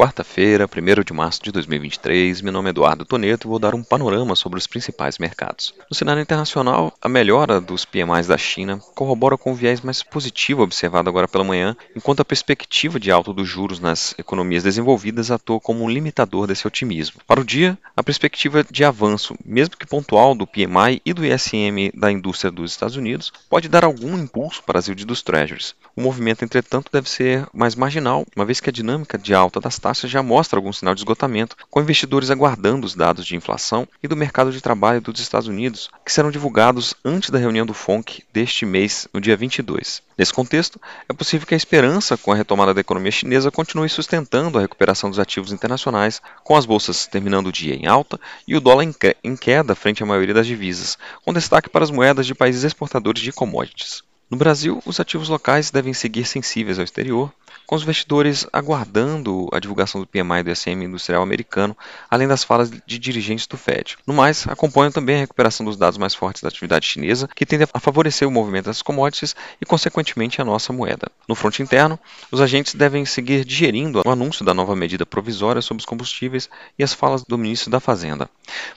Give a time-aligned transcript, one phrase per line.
[0.00, 3.82] Quarta-feira, 1 de março de 2023, meu nome é Eduardo Toneto e vou dar um
[3.82, 5.74] panorama sobre os principais mercados.
[5.90, 10.62] No cenário internacional, a melhora dos PMIs da China corrobora com o viés mais positivo
[10.62, 15.60] observado agora pela manhã, enquanto a perspectiva de alta dos juros nas economias desenvolvidas atua
[15.60, 17.20] como um limitador desse otimismo.
[17.26, 21.90] Para o dia, a perspectiva de avanço, mesmo que pontual, do PMI e do ISM
[21.92, 25.74] da indústria dos Estados Unidos pode dar algum impulso para as yields dos Treasuries.
[25.94, 29.78] O movimento, entretanto, deve ser mais marginal, uma vez que a dinâmica de alta das
[29.78, 34.08] taxas já mostra algum sinal de esgotamento, com investidores aguardando os dados de inflação e
[34.08, 38.24] do mercado de trabalho dos Estados Unidos, que serão divulgados antes da reunião do FONC
[38.32, 40.02] deste mês, no dia 22.
[40.16, 44.58] Nesse contexto, é possível que a esperança com a retomada da economia chinesa continue sustentando
[44.58, 48.60] a recuperação dos ativos internacionais, com as bolsas terminando o dia em alta e o
[48.60, 48.84] dólar
[49.24, 53.22] em queda frente à maioria das divisas, com destaque para as moedas de países exportadores
[53.22, 54.02] de commodities.
[54.30, 57.32] No Brasil, os ativos locais devem seguir sensíveis ao exterior,
[57.66, 61.76] com os investidores aguardando a divulgação do PMI do SM industrial americano,
[62.10, 63.96] além das falas de dirigentes do Fed.
[64.06, 67.64] No mais, acompanham também a recuperação dos dados mais fortes da atividade chinesa, que tende
[67.72, 71.10] a favorecer o movimento das commodities e, consequentemente, a nossa moeda.
[71.28, 71.98] No fronte interno,
[72.30, 76.48] os agentes devem seguir digerindo o anúncio da nova medida provisória sobre os combustíveis
[76.78, 78.28] e as falas do ministro da Fazenda.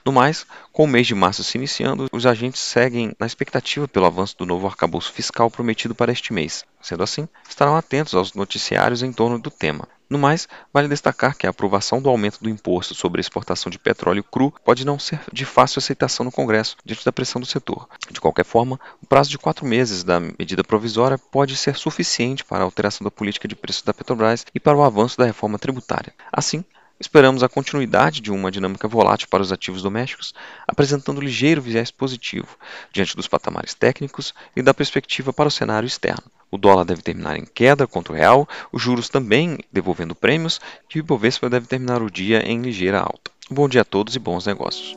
[0.04, 4.06] No mais, com o mês de março se iniciando, os agentes seguem na expectativa pelo
[4.06, 6.64] avanço do novo arcabouço fiscal prometido para este mês.
[6.80, 8.63] Sendo assim, estarão atentos aos noticiários
[9.02, 9.88] em torno do tema.
[10.08, 13.78] No mais, vale destacar que a aprovação do aumento do imposto sobre a exportação de
[13.78, 17.88] petróleo cru pode não ser de fácil aceitação no Congresso, diante da pressão do setor.
[18.10, 22.60] De qualquer forma, o prazo de quatro meses da medida provisória pode ser suficiente para
[22.60, 26.12] a alteração da política de preços da Petrobras e para o avanço da reforma tributária.
[26.32, 26.64] Assim,
[27.00, 30.32] Esperamos a continuidade de uma dinâmica volátil para os ativos domésticos,
[30.66, 32.56] apresentando ligeiro viés positivo
[32.92, 36.30] diante dos patamares técnicos e da perspectiva para o cenário externo.
[36.54, 40.98] O dólar deve terminar em queda contra o real, os juros também devolvendo prêmios e
[40.98, 43.32] o Ibovespa deve terminar o dia em ligeira alta.
[43.50, 44.96] Bom dia a todos e bons negócios.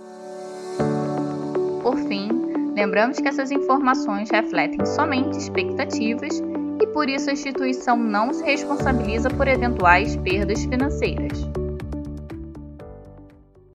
[1.82, 2.30] Por fim,
[2.76, 6.44] lembramos que essas informações refletem somente expectativas
[6.80, 11.42] e por isso a instituição não se responsabiliza por eventuais perdas financeiras.